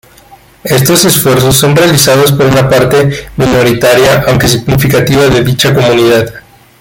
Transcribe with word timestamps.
Estos 0.63 1.05
esfuerzos 1.05 1.55
son 1.57 1.75
realizados 1.75 2.31
por 2.31 2.47
una 2.47 2.67
parte 2.67 3.29
minoritaria 3.37 4.23
aunque 4.27 4.47
significativa 4.47 5.27
de 5.27 5.43
dicha 5.43 5.75
comunidad. 5.75 6.41